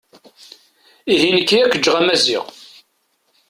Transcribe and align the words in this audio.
Ihi 1.13 1.29
nekki 1.35 1.57
ad 1.61 1.65
ak-ǧǧeɣ 1.71 1.95
a 1.99 2.03
Maziɣ. 2.07 2.45